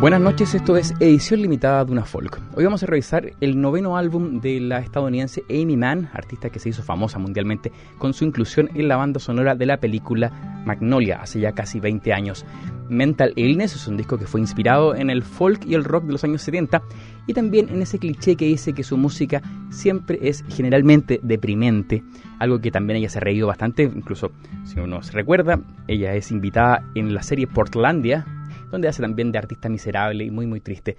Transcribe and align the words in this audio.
Buenas 0.00 0.20
noches, 0.20 0.54
esto 0.54 0.76
es 0.76 0.92
edición 1.00 1.40
limitada 1.40 1.84
de 1.84 1.92
una 1.92 2.04
folk. 2.04 2.38
Hoy 2.56 2.64
vamos 2.64 2.82
a 2.82 2.86
revisar 2.86 3.30
el 3.40 3.58
noveno 3.58 3.96
álbum 3.96 4.40
de 4.40 4.60
la 4.60 4.80
estadounidense 4.80 5.44
Amy 5.48 5.76
Mann, 5.76 6.10
artista 6.12 6.50
que 6.50 6.58
se 6.58 6.68
hizo 6.68 6.82
famosa 6.82 7.18
mundialmente 7.18 7.72
con 7.96 8.12
su 8.12 8.24
inclusión 8.24 8.68
en 8.74 8.88
la 8.88 8.96
banda 8.96 9.20
sonora 9.20 9.54
de 9.54 9.66
la 9.66 9.78
película 9.78 10.62
Magnolia 10.66 11.22
hace 11.22 11.40
ya 11.40 11.52
casi 11.52 11.80
20 11.80 12.12
años. 12.12 12.44
Mental 12.88 13.32
Illness 13.36 13.76
es 13.76 13.88
un 13.88 13.96
disco 13.96 14.18
que 14.18 14.26
fue 14.26 14.40
inspirado 14.40 14.94
en 14.94 15.08
el 15.08 15.22
folk 15.22 15.64
y 15.64 15.74
el 15.74 15.84
rock 15.84 16.04
de 16.04 16.12
los 16.12 16.24
años 16.24 16.42
70 16.42 16.82
y 17.26 17.32
también 17.32 17.68
en 17.70 17.80
ese 17.80 17.98
cliché 17.98 18.36
que 18.36 18.44
dice 18.44 18.74
que 18.74 18.82
su 18.82 18.98
música 18.98 19.40
siempre 19.70 20.18
es 20.22 20.44
generalmente 20.48 21.20
deprimente, 21.22 22.02
algo 22.38 22.60
que 22.60 22.70
también 22.70 22.98
ella 22.98 23.08
se 23.08 23.18
ha 23.18 23.22
reído 23.22 23.46
bastante, 23.46 23.84
incluso 23.84 24.32
si 24.64 24.80
uno 24.80 25.02
se 25.02 25.12
recuerda, 25.12 25.60
ella 25.88 26.14
es 26.14 26.30
invitada 26.30 26.84
en 26.94 27.14
la 27.14 27.22
serie 27.22 27.46
Portlandia 27.46 28.26
donde 28.74 28.88
hace 28.88 29.02
también 29.02 29.32
de 29.32 29.38
artista 29.38 29.68
miserable 29.68 30.24
y 30.24 30.30
muy, 30.30 30.46
muy 30.46 30.60
triste. 30.60 30.96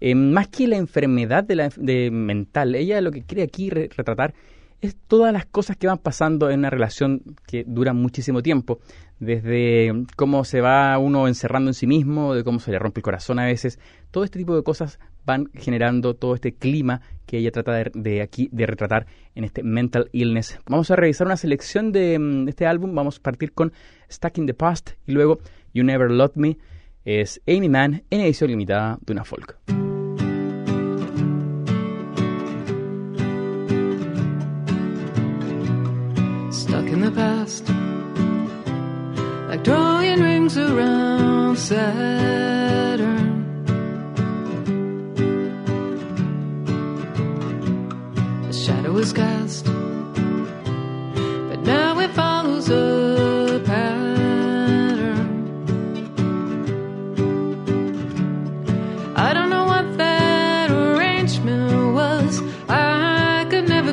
Eh, 0.00 0.14
más 0.14 0.48
que 0.48 0.66
la 0.66 0.76
enfermedad 0.76 1.44
de 1.44 1.56
la, 1.56 1.70
de 1.76 2.10
mental, 2.10 2.74
ella 2.74 3.00
lo 3.00 3.10
que 3.10 3.22
quiere 3.22 3.42
aquí 3.42 3.70
retratar 3.70 4.34
es 4.80 4.96
todas 5.08 5.32
las 5.32 5.44
cosas 5.44 5.76
que 5.76 5.88
van 5.88 5.98
pasando 5.98 6.50
en 6.50 6.60
una 6.60 6.70
relación 6.70 7.22
que 7.46 7.64
dura 7.66 7.92
muchísimo 7.92 8.42
tiempo, 8.42 8.78
desde 9.18 9.92
cómo 10.14 10.44
se 10.44 10.60
va 10.60 10.96
uno 10.98 11.26
encerrando 11.26 11.70
en 11.70 11.74
sí 11.74 11.88
mismo, 11.88 12.34
de 12.34 12.44
cómo 12.44 12.60
se 12.60 12.70
le 12.70 12.78
rompe 12.78 13.00
el 13.00 13.02
corazón 13.02 13.40
a 13.40 13.46
veces, 13.46 13.80
todo 14.12 14.22
este 14.22 14.38
tipo 14.38 14.54
de 14.54 14.62
cosas 14.62 15.00
van 15.26 15.50
generando 15.52 16.14
todo 16.14 16.34
este 16.34 16.54
clima 16.54 17.00
que 17.26 17.38
ella 17.38 17.50
trata 17.50 17.72
de, 17.92 18.22
aquí 18.22 18.48
de 18.52 18.66
retratar 18.66 19.06
en 19.34 19.44
este 19.44 19.64
mental 19.64 20.08
illness. 20.12 20.60
Vamos 20.66 20.90
a 20.92 20.96
revisar 20.96 21.26
una 21.26 21.36
selección 21.36 21.90
de, 21.90 22.00
de 22.00 22.18
mm, 22.18 22.48
este 22.48 22.64
álbum, 22.64 22.94
vamos 22.94 23.18
a 23.18 23.22
partir 23.22 23.52
con 23.52 23.72
Stuck 24.10 24.38
in 24.38 24.46
the 24.46 24.54
Past 24.54 24.90
y 25.06 25.12
luego 25.12 25.40
You 25.74 25.82
Never 25.82 26.10
Loved 26.10 26.36
Me 26.36 26.56
es 27.04 27.40
Aimee 27.46 27.68
Mann 27.68 28.04
en 28.10 28.20
edición 28.20 28.50
limitada 28.50 28.96
de 29.00 29.06
Duna 29.06 29.24
Folk. 29.24 29.56
Stuck 36.50 36.86
in 36.88 37.00
the 37.00 37.10
past, 37.10 37.68
like 39.48 39.62
drawing 39.64 40.20
rings 40.20 40.56
around 40.58 41.56
Saturn. 41.56 43.26
A 48.48 48.52
shadow 48.52 48.96
is 48.98 49.12
cast, 49.12 49.37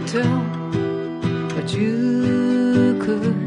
tell, 0.08 0.40
but 1.54 1.74
you 1.74 2.98
could. 3.02 3.45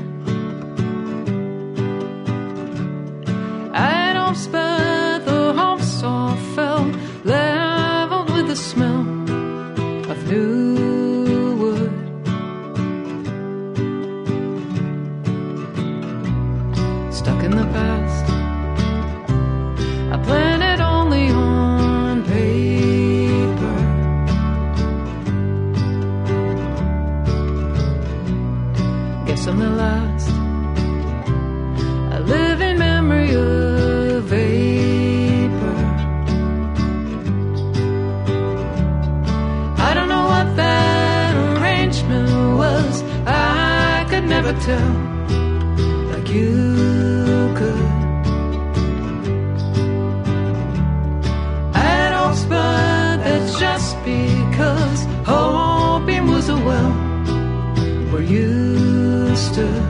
You 59.59 59.88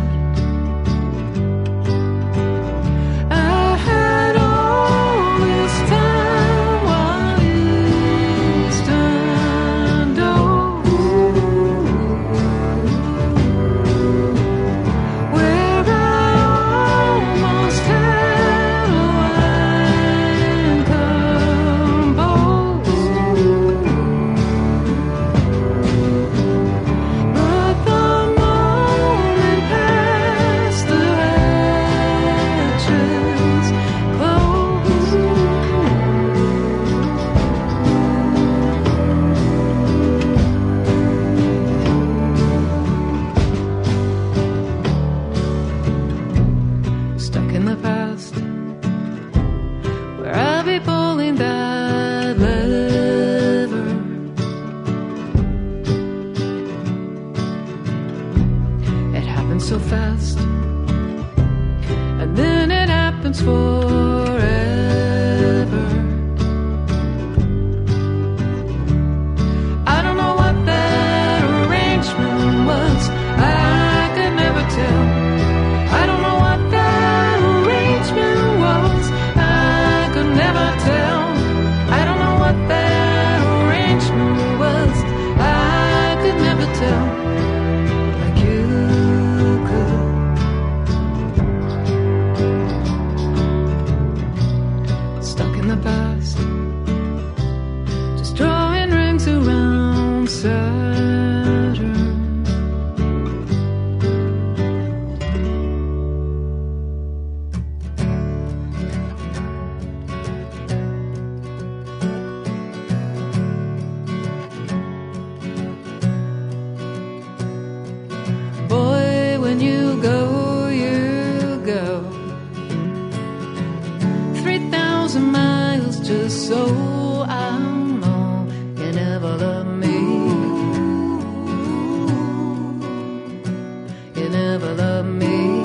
never 134.58 134.75
loved 134.75 135.08
me. 135.08 135.62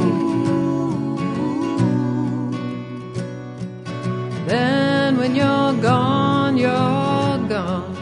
Then 4.46 5.18
when 5.18 5.36
you're 5.36 5.74
gone, 5.82 6.58
you're 6.58 7.38
gone. 7.56 7.98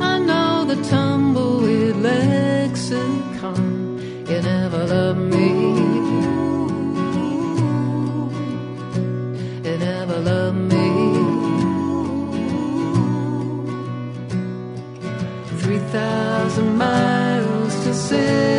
I 0.00 0.18
know 0.18 0.64
the 0.64 0.76
tumbleweed 0.82 1.96
lexicon, 1.96 3.58
you 4.30 4.40
never 4.40 4.86
loved 4.86 5.20
me. 5.34 5.48
You 9.66 9.76
never 9.78 10.18
love 10.20 10.54
me. 10.72 10.88
Three 15.60 15.82
thousand 15.96 16.78
miles 16.78 17.74
to 17.84 17.94
see. 17.94 18.53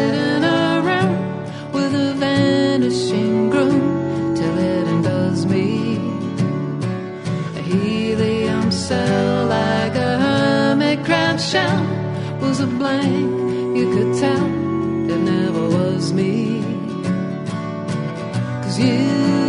you. 18.77 19.44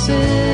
say 0.00 0.49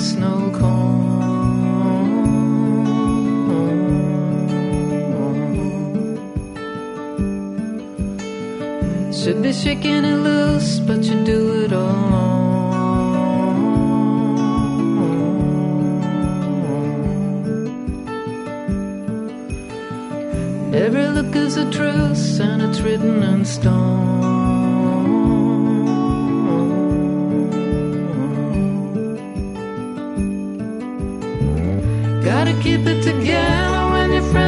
snow 0.00 0.50
cone. 0.58 1.20
Should 9.12 9.42
be 9.42 9.52
shaking 9.52 10.04
it 10.04 10.16
loose, 10.16 10.80
but 10.80 11.04
you 11.04 11.22
do 11.24 11.64
it 11.64 11.72
all. 11.72 12.30
Every 20.72 21.08
look 21.08 21.36
is 21.36 21.58
a 21.58 21.70
truce, 21.70 22.40
and 22.40 22.62
it's 22.62 22.80
written 22.80 23.22
in 23.22 23.44
stone. 23.44 24.19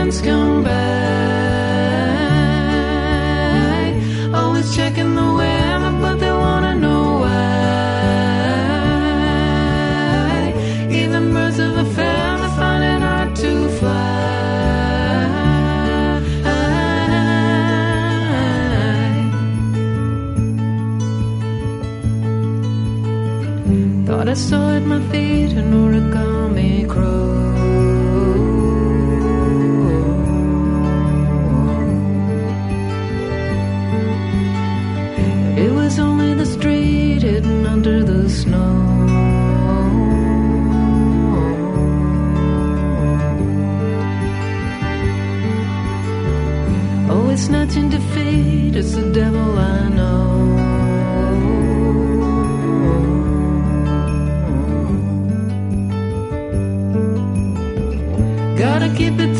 friends 0.02 0.20
come 0.20 0.64
back. 0.64 0.81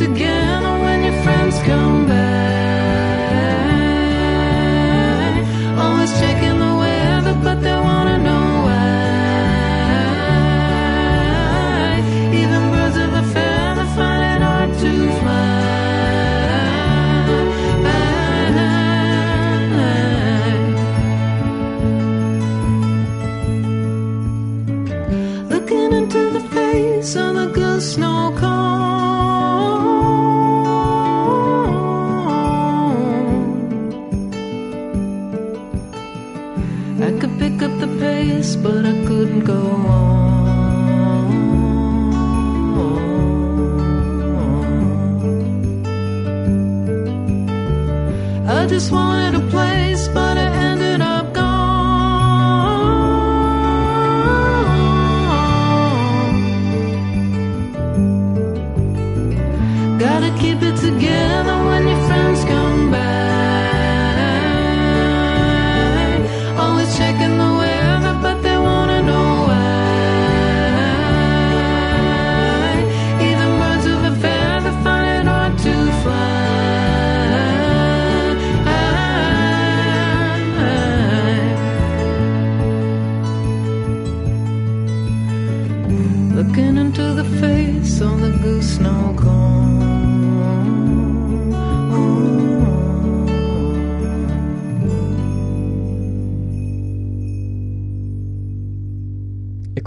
again 0.03 0.42
this 48.73 48.91
one. 48.91 49.22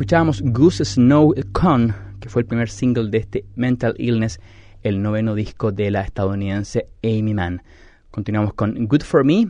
Escuchábamos 0.06 0.42
Goose 0.44 0.84
Snow 0.86 1.34
Con, 1.52 1.96
que 2.20 2.30
fue 2.30 2.42
el 2.42 2.48
primer 2.48 2.70
single 2.70 3.10
de 3.10 3.18
este 3.18 3.46
Mental 3.56 3.96
Illness, 3.98 4.40
el 4.84 5.02
noveno 5.02 5.34
disco 5.34 5.72
de 5.72 5.90
la 5.90 6.02
estadounidense 6.02 6.86
Amy 7.02 7.34
Mann. 7.34 7.64
Continuamos 8.12 8.54
con 8.54 8.88
Good 8.88 9.04
For 9.04 9.24
Me, 9.24 9.48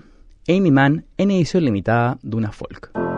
Amy 0.47 0.71
Mann 0.71 1.03
en 1.17 1.31
edición 1.31 1.65
limitada 1.65 2.19
de 2.21 2.37
una 2.37 2.51
folk. 2.51 3.14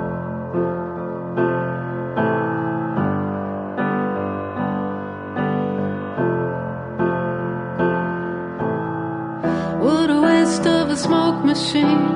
Smoke 10.98 11.46
machine. 11.46 12.08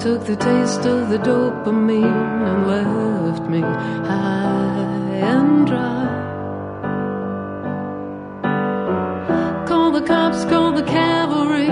Took 0.00 0.24
the 0.24 0.36
taste 0.36 0.84
of 0.86 1.10
the 1.10 1.18
dopamine 1.18 2.42
and 2.48 2.66
left 2.66 3.48
me 3.50 3.60
high 3.60 5.20
and 5.34 5.66
dry. 5.66 6.08
Call 9.68 9.90
the 9.92 10.00
cops, 10.00 10.44
call 10.46 10.72
the 10.72 10.82
cavalry. 10.84 11.70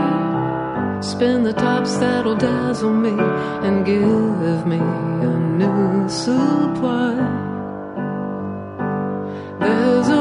Spin 1.03 1.43
the 1.43 1.55
tops 1.55 1.97
that'll 1.97 2.37
dazzle 2.37 2.93
me 2.93 3.17
and 3.67 3.87
give 3.87 4.67
me 4.67 4.77
a 4.77 5.39
new 5.61 6.09
supply. 6.09 7.15
There's 9.59 10.09
a 10.09 10.20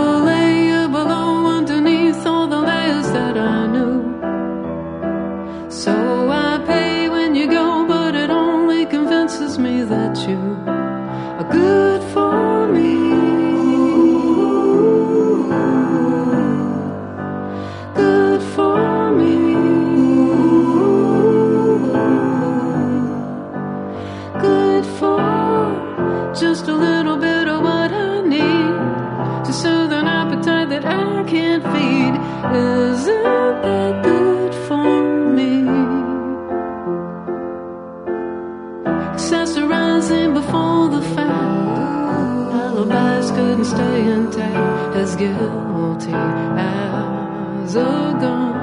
stay 43.70 44.02
intact, 44.16 44.96
as 44.96 45.16
guilty 45.16 46.14
as 46.14 47.76
a 47.76 47.94
gun. 48.24 48.56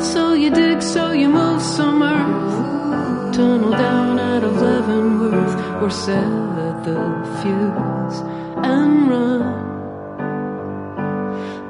So 0.00 0.34
you 0.34 0.50
dig, 0.50 0.82
so 0.82 1.12
you 1.12 1.28
move 1.28 1.62
some 1.62 2.02
earth, 2.02 3.34
tunnel 3.34 3.70
down 3.70 4.18
out 4.18 4.44
of 4.44 4.54
Leavenworth, 4.62 5.54
or 5.82 5.90
set 5.90 6.44
the 6.84 7.02
fuse 7.38 8.18
and 8.72 9.08
run. 9.10 9.42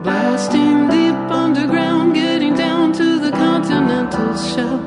Blasting 0.02 0.88
deep 0.94 1.20
underground, 1.42 2.14
getting 2.14 2.54
down 2.54 2.92
to 3.00 3.18
the 3.24 3.30
continental 3.30 4.36
shelf. 4.36 4.82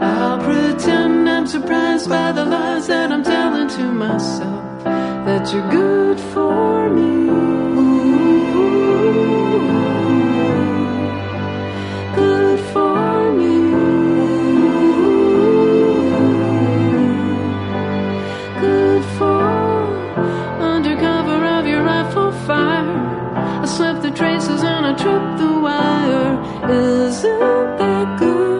I'll 0.00 0.38
pretend 0.42 1.28
I'm 1.28 1.46
surprised 1.46 2.08
by 2.08 2.32
the 2.32 2.44
lies 2.44 2.86
that 2.86 3.12
I'm 3.12 3.22
telling 3.22 3.33
to 3.76 3.90
myself 3.90 4.84
that 4.84 5.52
you're 5.52 5.68
good 5.68 6.20
for 6.32 6.88
me. 6.90 7.26
Good 12.14 12.60
for 12.72 13.32
me. 13.32 13.56
Good 18.60 19.04
for 19.18 19.42
under 20.70 20.94
cover 20.94 21.44
of 21.44 21.66
your 21.66 21.82
rifle 21.82 22.30
fire. 22.46 22.96
I 23.62 23.66
swept 23.66 24.02
the 24.02 24.12
traces 24.12 24.62
and 24.62 24.86
I 24.86 24.94
tripped 24.94 25.38
the 25.38 25.52
wire. 25.66 26.32
Isn't 26.70 27.78
that 27.78 28.18
good 28.20 28.53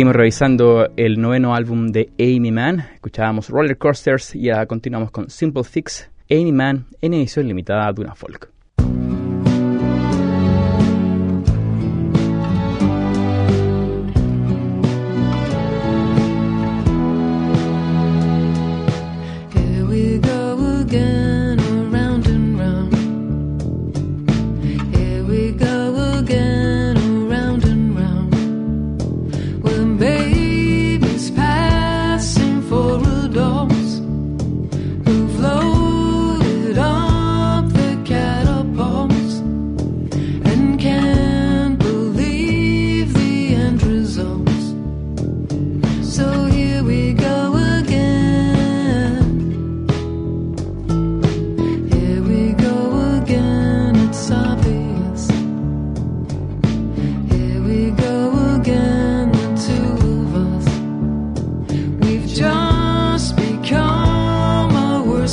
Seguimos 0.00 0.16
revisando 0.16 0.88
el 0.96 1.20
noveno 1.20 1.54
álbum 1.54 1.88
de 1.88 2.08
Amy 2.18 2.50
Mann. 2.50 2.80
Escuchábamos 2.94 3.50
Roller 3.50 3.76
Coasters 3.76 4.34
y 4.34 4.48
ahora 4.48 4.64
continuamos 4.64 5.10
con 5.10 5.28
Simple 5.28 5.62
Fix, 5.62 6.10
Amy 6.30 6.52
Mann 6.52 6.86
en 7.02 7.12
edición 7.12 7.46
limitada 7.46 7.92
de 7.92 8.00
una 8.00 8.14
folk. 8.14 8.50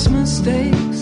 mistakes 0.06 0.97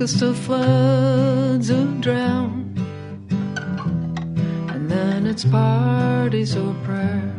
darkest 0.00 0.22
of 0.22 0.36
floods 0.38 1.70
or 1.70 1.84
drown. 2.00 2.74
And 4.70 4.90
then 4.90 5.26
it's 5.26 5.44
parties 5.44 6.56
or 6.56 6.74
prayer. 6.84 7.34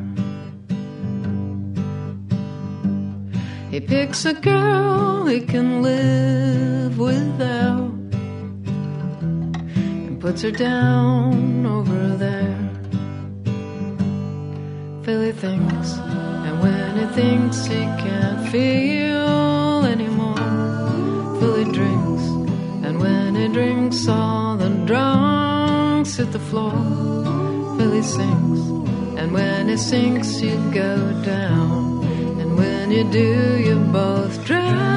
He 3.71 3.79
picks 3.79 4.25
a 4.25 4.33
girl 4.33 5.25
he 5.25 5.41
can 5.41 5.81
live 5.81 6.99
without 6.99 7.91
and 10.05 10.19
puts 10.19 10.43
her 10.43 10.51
down 10.51 11.65
over 11.65 12.17
there. 12.17 12.69
Philly 15.03 15.31
thinks, 15.31 15.93
and 16.45 16.59
when 16.61 16.97
he 16.99 17.05
thinks 17.15 17.65
he 17.65 17.85
can't 18.03 18.49
feel 18.49 19.10
drinks, 23.51 24.07
all 24.07 24.55
the 24.57 24.69
drunks 24.85 26.15
hit 26.15 26.31
the 26.31 26.39
floor. 26.39 26.71
Philly 27.77 28.03
sinks, 28.03 28.61
and 29.19 29.31
when 29.33 29.69
he 29.69 29.77
sinks, 29.77 30.41
you 30.41 30.57
go 30.71 30.95
down, 31.23 32.03
and 32.39 32.57
when 32.57 32.91
you 32.91 33.03
do, 33.03 33.59
you 33.59 33.75
both 33.91 34.45
drown. 34.45 34.90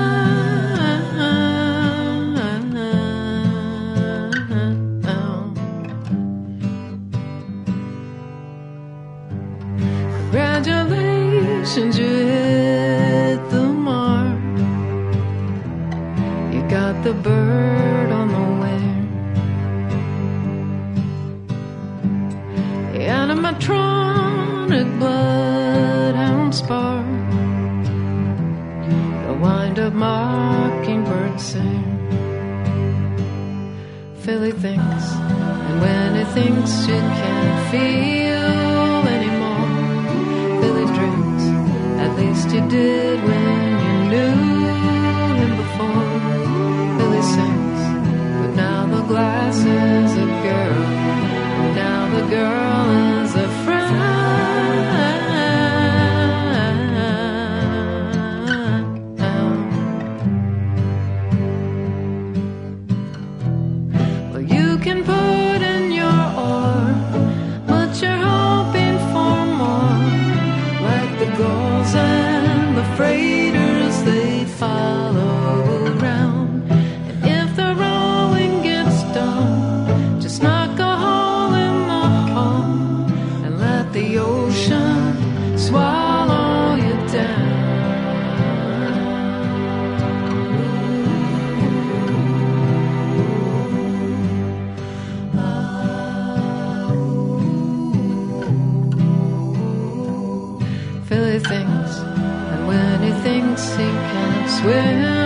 Can't 103.77 104.51
swim 104.51 105.24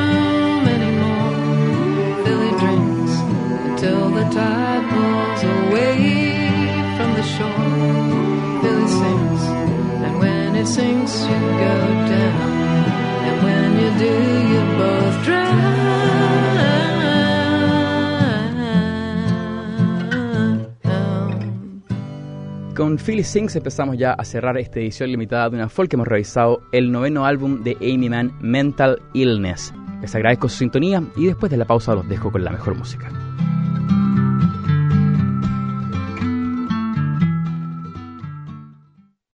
Philly 22.98 23.24
Sings 23.24 23.56
empezamos 23.56 23.96
ya 23.96 24.12
a 24.12 24.24
cerrar 24.24 24.58
esta 24.58 24.80
edición 24.80 25.10
limitada 25.10 25.48
de 25.48 25.56
una 25.56 25.68
folk 25.68 25.90
que 25.90 25.96
hemos 25.96 26.08
revisado 26.08 26.62
el 26.72 26.92
noveno 26.92 27.24
álbum 27.24 27.62
de 27.62 27.76
Amy 27.80 28.08
Mann, 28.08 28.32
Mental 28.40 29.00
Illness. 29.14 29.72
Les 30.00 30.14
agradezco 30.14 30.48
su 30.48 30.58
sintonía 30.58 31.02
y 31.16 31.26
después 31.26 31.50
de 31.50 31.56
la 31.56 31.64
pausa 31.64 31.94
los 31.94 32.08
dejo 32.08 32.30
con 32.30 32.44
la 32.44 32.50
mejor 32.50 32.76
música. 32.76 33.10